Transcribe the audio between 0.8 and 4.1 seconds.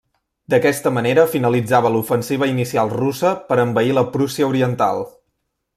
manera finalitzava l'ofensiva inicial russa per envair la